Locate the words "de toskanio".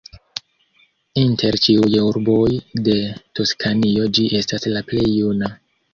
2.87-4.11